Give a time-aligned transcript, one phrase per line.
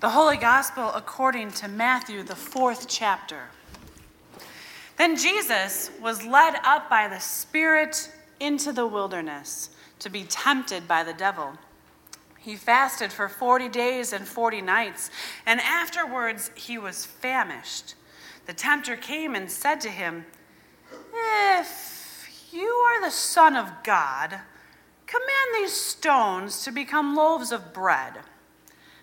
[0.00, 3.48] The Holy Gospel according to Matthew, the fourth chapter.
[4.96, 8.10] Then Jesus was led up by the Spirit
[8.40, 9.68] into the wilderness
[9.98, 11.52] to be tempted by the devil.
[12.38, 15.10] He fasted for 40 days and 40 nights,
[15.44, 17.94] and afterwards he was famished.
[18.46, 20.24] The tempter came and said to him,
[21.58, 24.30] If you are the Son of God,
[25.06, 28.20] command these stones to become loaves of bread.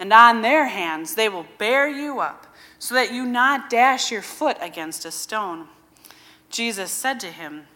[0.00, 2.48] and on their hands they will bear you up
[2.80, 5.68] so that you not dash your foot against a stone.
[6.48, 7.66] Jesus said to him,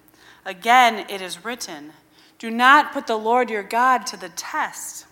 [0.45, 1.92] Again it is written,
[2.39, 5.06] Do not put the Lord your God to the test.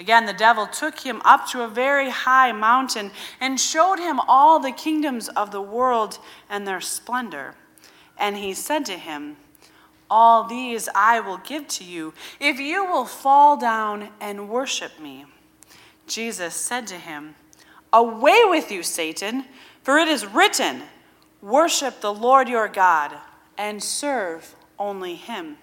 [0.00, 4.58] Again, the devil took him up to a very high mountain and showed him all
[4.58, 6.18] the kingdoms of the world
[6.48, 7.54] and their splendor.
[8.16, 9.36] And he said to him,
[10.08, 15.26] All these I will give to you if you will fall down and worship me.
[16.10, 17.36] Jesus said to him,
[17.92, 19.44] Away with you, Satan,
[19.82, 20.82] for it is written,
[21.40, 23.14] Worship the Lord your God
[23.56, 25.56] and serve only him.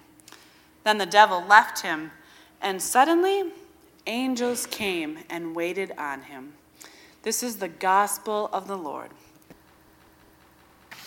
[0.84, 2.12] Then the devil left him,
[2.62, 3.52] and suddenly
[4.06, 6.54] angels came and waited on him.
[7.22, 9.10] This is the gospel of the Lord.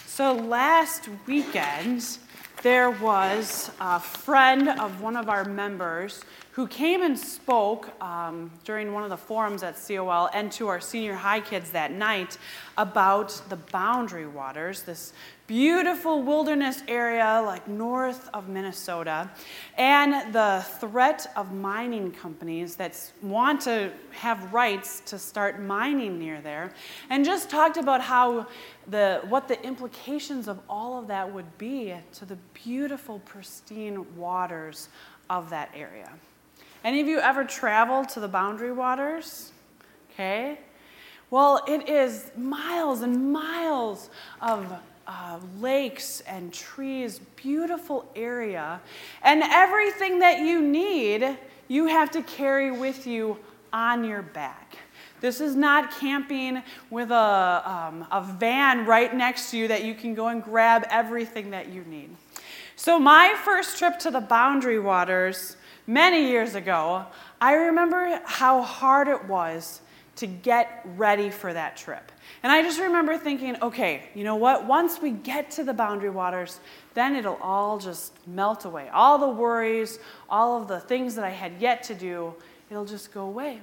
[0.06, 2.20] So last weekend,
[2.62, 8.92] there was a friend of one of our members who came and spoke um, during
[8.92, 12.38] one of the forums at COL and to our senior high kids that night
[12.78, 15.14] about the boundary waters, this
[15.48, 19.30] beautiful wilderness area like north of Minnesota,
[19.78, 26.42] and the threat of mining companies that want to have rights to start mining near
[26.42, 26.74] there,
[27.10, 28.46] and just talked about how
[28.88, 34.90] the, what the implications of all of that would be to the beautiful, pristine waters
[35.30, 36.12] of that area.
[36.84, 39.52] Any of you ever traveled to the boundary waters?
[40.14, 40.58] Okay.
[41.30, 44.10] Well, it is miles and miles
[44.42, 44.66] of
[45.08, 48.82] uh, lakes and trees, beautiful area.
[49.22, 51.38] And everything that you need,
[51.68, 53.38] you have to carry with you
[53.72, 54.78] on your back.
[55.22, 59.94] This is not camping with a, um, a van right next to you that you
[59.94, 62.10] can go and grab everything that you need.
[62.76, 65.56] So, my first trip to the boundary waters
[65.88, 67.06] many years ago,
[67.40, 69.82] I remember how hard it was
[70.18, 72.12] to get ready for that trip.
[72.44, 74.66] And I just remember thinking, okay, you know what?
[74.66, 76.60] Once we get to the boundary waters,
[76.94, 78.90] then it'll all just melt away.
[78.90, 80.00] All the worries,
[80.30, 82.34] all of the things that I had yet to do,
[82.70, 83.62] it'll just go away.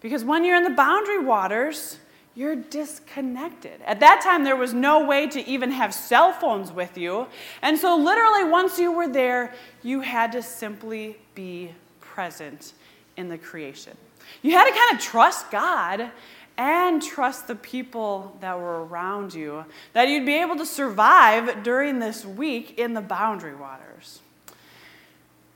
[0.00, 1.98] Because when you're in the boundary waters,
[2.34, 3.80] you're disconnected.
[3.84, 7.26] At that time, there was no way to even have cell phones with you.
[7.60, 12.72] And so, literally, once you were there, you had to simply be present
[13.16, 13.96] in the creation.
[14.42, 16.10] You had to kind of trust God
[16.56, 21.98] and trust the people that were around you that you'd be able to survive during
[21.98, 24.20] this week in the boundary waters.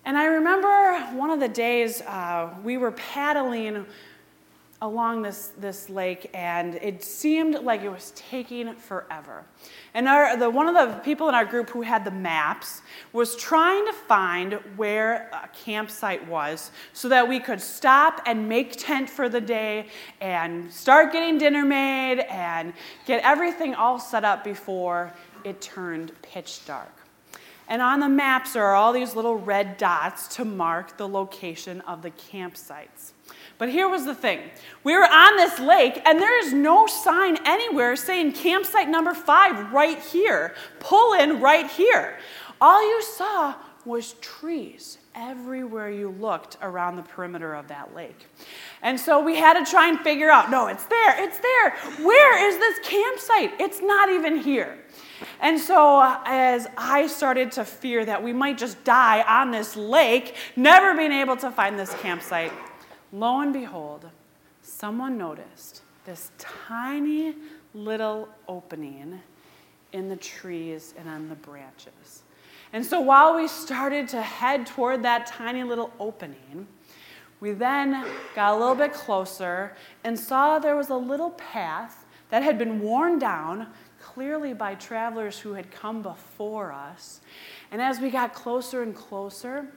[0.05, 3.87] And I remember one of the days uh, we were paddling
[4.85, 9.43] along this, this lake, and it seemed like it was taking forever.
[9.95, 12.83] And our, the, one of the people in our group who had the maps
[13.15, 18.77] was trying to find where a campsite was so that we could stop and make
[18.77, 19.87] tent for the day
[20.21, 22.75] and start getting dinner made and
[23.07, 25.11] get everything all set up before
[25.45, 26.93] it turned pitch dark.
[27.69, 31.81] And on the maps, there are all these little red dots to mark the location
[31.83, 33.13] of the campsites.
[33.59, 34.41] But here was the thing
[34.83, 39.73] we were on this lake, and there is no sign anywhere saying campsite number five
[39.73, 42.19] right here, pull in right here.
[42.61, 43.55] All you saw
[43.85, 48.27] was trees everywhere you looked around the perimeter of that lake.
[48.83, 51.71] And so we had to try and figure out no, it's there, it's there.
[52.05, 53.61] Where is this campsite?
[53.61, 54.79] It's not even here.
[55.41, 59.77] And so, uh, as I started to fear that we might just die on this
[59.77, 62.53] lake, never being able to find this campsite,
[63.15, 64.11] lo and behold,
[64.61, 67.35] someone noticed this tiny
[67.73, 69.21] little opening
[69.93, 72.25] in the trees and on the branches.
[72.73, 76.67] And so while we started to head toward that tiny little opening,
[77.39, 82.43] we then got a little bit closer and saw there was a little path that
[82.43, 83.69] had been worn down
[84.01, 87.21] clearly by travelers who had come before us.
[87.71, 89.69] And as we got closer and closer,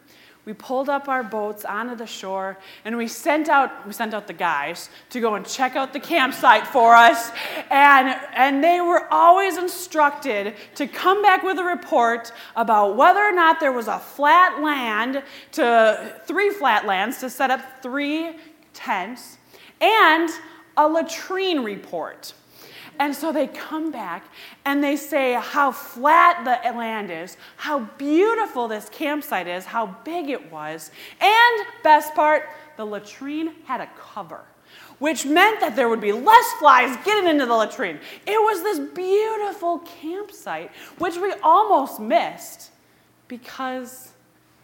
[0.47, 4.27] we pulled up our boats onto the shore and we sent out we sent out
[4.27, 7.31] the guys to go and check out the campsite for us.
[7.69, 13.33] And and they were always instructed to come back with a report about whether or
[13.33, 15.21] not there was a flat land
[15.51, 18.37] to three flat lands to set up three
[18.73, 19.37] tents
[19.81, 20.29] and
[20.77, 22.33] a latrine report
[22.99, 24.25] and so they come back
[24.65, 30.29] and they say how flat the land is, how beautiful this campsite is, how big
[30.29, 34.43] it was, and best part, the latrine had a cover,
[34.99, 37.99] which meant that there would be less flies getting into the latrine.
[38.25, 42.71] It was this beautiful campsite, which we almost missed
[43.27, 44.11] because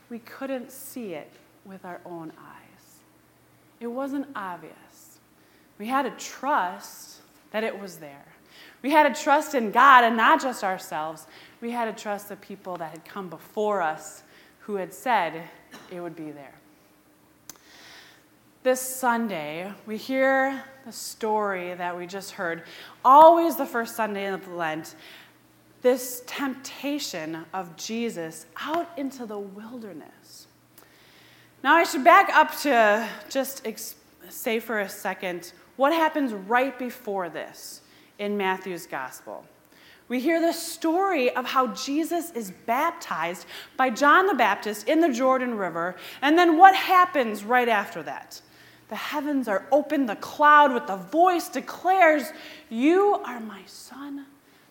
[0.09, 1.31] we couldn't see it
[1.65, 2.99] with our own eyes.
[3.79, 4.73] It wasn't obvious.
[5.77, 7.12] We had to trust
[7.53, 8.25] that it was there.
[8.81, 11.25] We had to trust in God and not just ourselves.
[11.61, 14.23] We had to trust the people that had come before us
[14.59, 15.43] who had said
[15.89, 16.55] it would be there.
[18.63, 22.63] This Sunday, we hear the story that we just heard,
[23.05, 24.95] always the first Sunday of Lent,
[25.81, 30.47] this temptation of Jesus out into the wilderness.
[31.63, 33.67] Now, I should back up to just
[34.29, 37.81] say for a second what happens right before this
[38.19, 39.45] in Matthew's gospel?
[40.07, 43.45] We hear the story of how Jesus is baptized
[43.77, 48.41] by John the Baptist in the Jordan River, and then what happens right after that?
[48.89, 52.31] The heavens are open, the cloud with the voice declares,
[52.69, 54.25] You are my Son,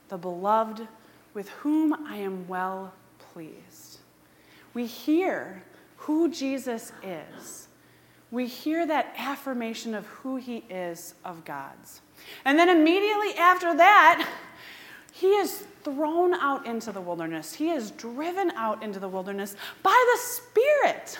[0.09, 0.87] the beloved,
[1.35, 3.99] with whom I am well pleased.
[4.75, 5.65] We hear
[5.97, 7.69] who Jesus is
[8.33, 12.01] we hear that affirmation of who he is of God's.
[12.45, 14.29] And then immediately after that,
[15.13, 17.53] he is thrown out into the wilderness.
[17.53, 21.19] He is driven out into the wilderness by the Spirit.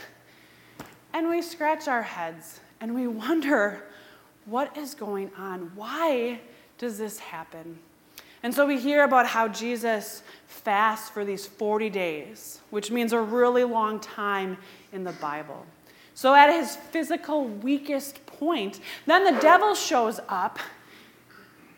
[1.13, 3.85] And we scratch our heads and we wonder
[4.47, 5.71] what is going on?
[5.75, 6.41] Why
[6.79, 7.79] does this happen?
[8.43, 13.21] And so we hear about how Jesus fasts for these 40 days, which means a
[13.21, 14.57] really long time
[14.93, 15.65] in the Bible.
[16.15, 20.59] So, at his physical weakest point, then the devil shows up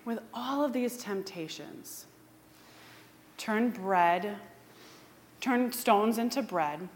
[0.05, 2.07] with all of these temptations.
[3.37, 4.37] Turn bread,
[5.41, 6.89] turn stones into bread,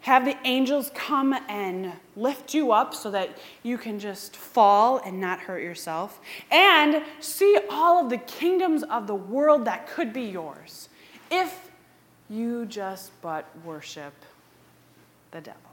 [0.00, 5.20] have the angels come and lift you up so that you can just fall and
[5.20, 10.22] not hurt yourself, and see all of the kingdoms of the world that could be
[10.22, 10.88] yours
[11.30, 11.70] if
[12.30, 14.14] you just but worship
[15.30, 15.67] the devil.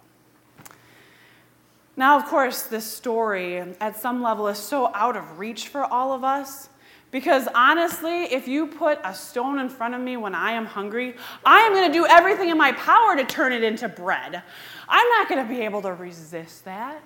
[1.98, 6.12] Now, of course, this story at some level is so out of reach for all
[6.14, 6.70] of us.
[7.12, 11.16] Because honestly, if you put a stone in front of me when I am hungry,
[11.46, 14.44] I am going to do everything in my power to turn it into bread.
[14.90, 17.02] I'm not going to be able to resist that.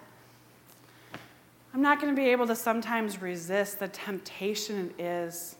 [1.75, 5.55] I'm not going to be able to sometimes resist the temptation it is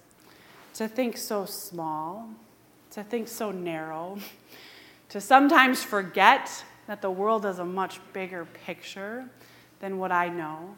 [0.73, 2.27] to think so small,
[2.91, 4.17] to think so narrow,
[5.09, 9.23] to sometimes forget that the world is a much bigger picture
[9.79, 10.75] than what I know.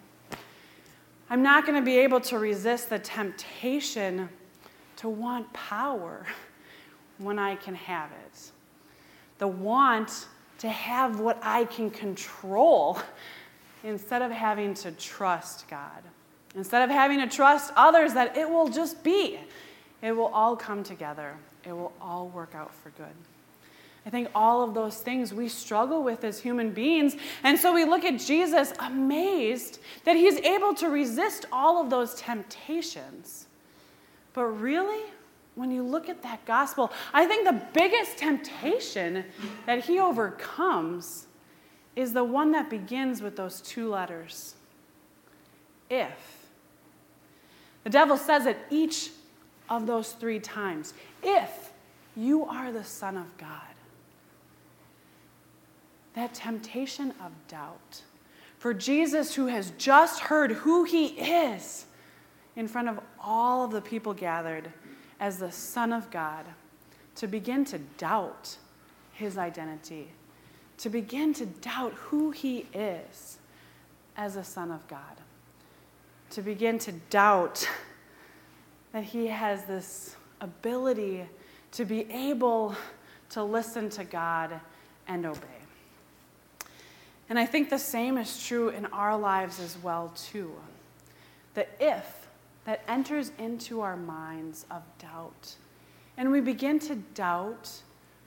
[1.29, 4.27] I'm not going to be able to resist the temptation
[4.97, 6.25] to want power
[7.17, 8.51] when I can have it.
[9.37, 10.27] The want
[10.57, 12.99] to have what I can control
[13.85, 16.03] instead of having to trust God.
[16.56, 19.39] Instead of having to trust others that it will just be.
[20.01, 21.37] It will all come together.
[21.65, 23.15] It will all work out for good.
[24.05, 27.15] I think all of those things we struggle with as human beings.
[27.43, 32.15] And so we look at Jesus amazed that he's able to resist all of those
[32.15, 33.47] temptations.
[34.33, 35.03] But really,
[35.55, 39.23] when you look at that gospel, I think the biggest temptation
[39.67, 41.27] that he overcomes
[41.95, 44.55] is the one that begins with those two letters
[45.89, 46.47] if.
[47.83, 49.09] The devil says it each
[49.69, 51.71] of those three times if
[52.15, 53.70] you are the Son of God
[56.13, 58.01] that temptation of doubt.
[58.57, 61.85] For Jesus, who has just heard who he is
[62.56, 64.71] in front of all of the people gathered
[65.19, 66.45] as the Son of God,
[67.15, 68.57] to begin to doubt
[69.13, 70.09] his identity,
[70.77, 73.37] to begin to doubt who he is
[74.18, 74.99] as a Son of God,
[76.31, 77.68] to begin to doubt
[78.91, 81.25] that he has this ability
[81.71, 82.75] to be able
[83.30, 84.59] to listen to God
[85.07, 85.60] and obey.
[87.31, 90.52] And I think the same is true in our lives as well, too.
[91.54, 92.28] The if
[92.66, 95.56] that enters into our minds of doubt.
[96.18, 97.71] And we begin to doubt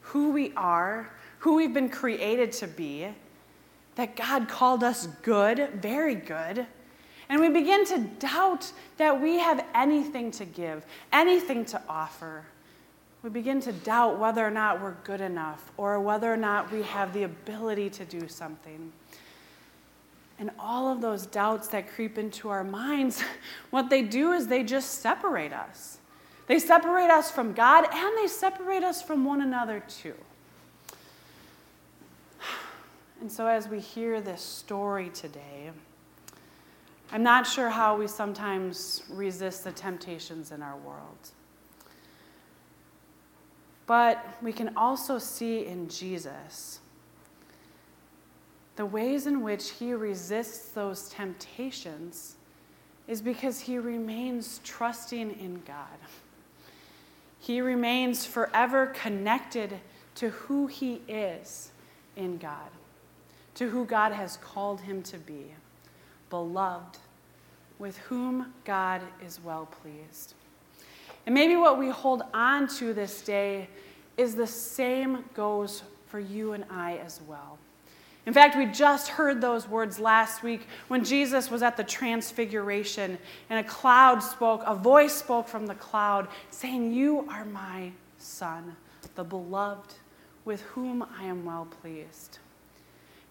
[0.00, 3.08] who we are, who we've been created to be,
[3.96, 6.66] that God called us good, very good.
[7.28, 12.46] And we begin to doubt that we have anything to give, anything to offer.
[13.24, 16.82] We begin to doubt whether or not we're good enough or whether or not we
[16.82, 18.92] have the ability to do something.
[20.38, 23.24] And all of those doubts that creep into our minds,
[23.70, 25.96] what they do is they just separate us.
[26.48, 30.14] They separate us from God and they separate us from one another too.
[33.22, 35.70] And so, as we hear this story today,
[37.10, 41.30] I'm not sure how we sometimes resist the temptations in our world.
[43.86, 46.80] But we can also see in Jesus
[48.76, 52.36] the ways in which he resists those temptations
[53.06, 55.98] is because he remains trusting in God.
[57.38, 59.78] He remains forever connected
[60.16, 61.70] to who he is
[62.16, 62.70] in God,
[63.56, 65.54] to who God has called him to be,
[66.30, 66.98] beloved,
[67.78, 70.34] with whom God is well pleased.
[71.26, 73.68] And maybe what we hold on to this day
[74.16, 77.58] is the same goes for you and I as well.
[78.26, 83.18] In fact, we just heard those words last week when Jesus was at the transfiguration
[83.50, 88.76] and a cloud spoke, a voice spoke from the cloud saying, You are my son,
[89.14, 89.94] the beloved,
[90.46, 92.38] with whom I am well pleased.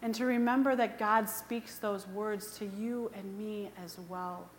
[0.03, 4.49] And to remember that God speaks those words to you and me as well.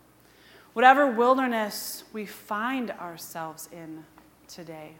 [0.75, 4.05] Whatever wilderness we find ourselves in
[4.47, 4.91] today,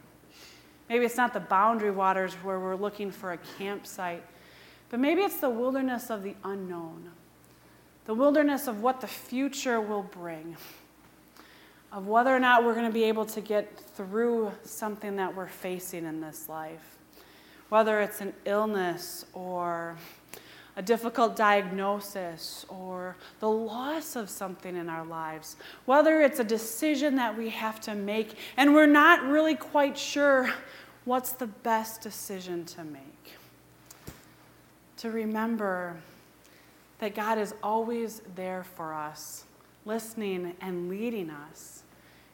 [0.88, 4.24] maybe it's not the boundary waters where we're looking for a campsite
[4.88, 7.10] but maybe it's the wilderness of the unknown,
[8.04, 10.56] the wilderness of what the future will bring,
[11.92, 15.48] of whether or not we're going to be able to get through something that we're
[15.48, 16.98] facing in this life,
[17.68, 19.96] whether it's an illness or
[20.76, 25.56] a difficult diagnosis or the loss of something in our lives,
[25.86, 30.50] whether it's a decision that we have to make and we're not really quite sure
[31.04, 33.16] what's the best decision to make
[34.96, 35.96] to remember
[36.98, 39.44] that God is always there for us,
[39.84, 41.82] listening and leading us.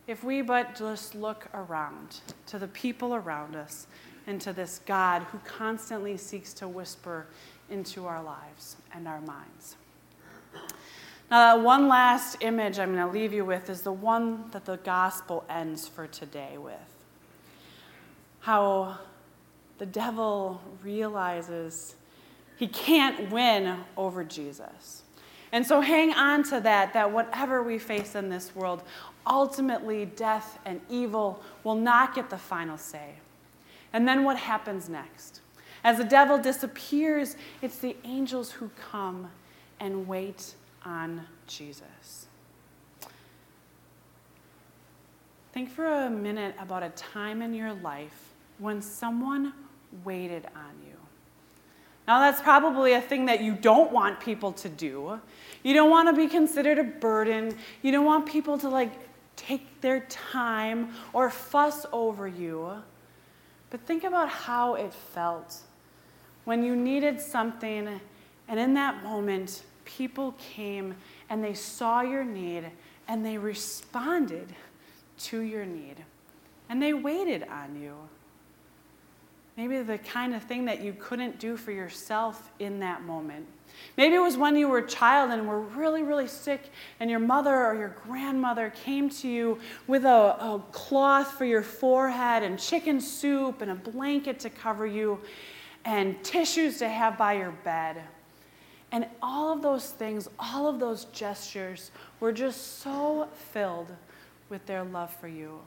[0.06, 3.86] If we but just look around to the people around us
[4.26, 7.26] and to this God who constantly seeks to whisper
[7.72, 9.76] into our lives and our minds.
[11.30, 14.66] Now, that one last image I'm going to leave you with is the one that
[14.66, 16.74] the gospel ends for today with.
[18.40, 18.98] How
[19.78, 21.94] the devil realizes
[22.56, 25.02] he can't win over Jesus.
[25.52, 28.82] And so hang on to that, that whatever we face in this world,
[29.26, 33.14] ultimately death and evil will not get the final say.
[33.92, 35.40] And then what happens next?
[35.84, 39.30] As the devil disappears, it's the angels who come
[39.80, 42.26] and wait on Jesus.
[45.52, 49.52] Think for a minute about a time in your life when someone
[50.04, 50.96] waited on you.
[52.08, 55.20] Now, that's probably a thing that you don't want people to do.
[55.62, 57.56] You don't want to be considered a burden.
[57.82, 58.92] You don't want people to like
[59.36, 62.72] take their time or fuss over you.
[63.70, 65.58] But think about how it felt
[66.44, 68.00] when you needed something,
[68.48, 70.94] and in that moment, people came
[71.30, 72.64] and they saw your need
[73.08, 74.48] and they responded
[75.18, 75.96] to your need.
[76.68, 77.94] And they waited on you.
[79.56, 83.46] Maybe the kind of thing that you couldn't do for yourself in that moment.
[83.96, 86.70] Maybe it was when you were a child and were really, really sick,
[87.00, 91.62] and your mother or your grandmother came to you with a, a cloth for your
[91.62, 95.20] forehead, and chicken soup, and a blanket to cover you,
[95.84, 98.02] and tissues to have by your bed.
[98.92, 103.88] And all of those things, all of those gestures were just so filled
[104.48, 105.60] with their love for you,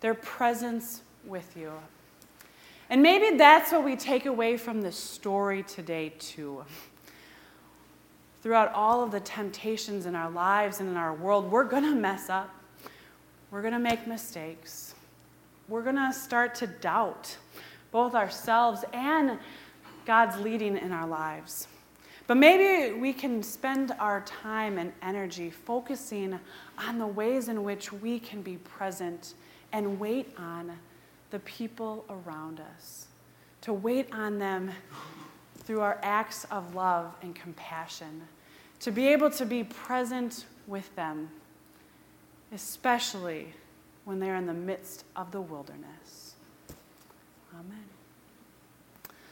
[0.00, 1.72] their presence with you.
[2.90, 6.64] And maybe that's what we take away from this story today, too.
[8.42, 11.94] Throughout all of the temptations in our lives and in our world, we're going to
[11.94, 12.54] mess up.
[13.50, 14.94] We're going to make mistakes.
[15.68, 17.36] We're going to start to doubt
[17.90, 19.38] both ourselves and
[20.04, 21.68] God's leading in our lives.
[22.26, 26.38] But maybe we can spend our time and energy focusing
[26.76, 29.34] on the ways in which we can be present
[29.72, 30.78] and wait on
[31.30, 33.06] the people around us,
[33.62, 34.70] to wait on them
[35.58, 38.22] through our acts of love and compassion,
[38.80, 41.28] to be able to be present with them
[42.52, 43.52] especially
[44.04, 46.27] when they're in the midst of the wilderness.
[47.58, 47.87] Amen.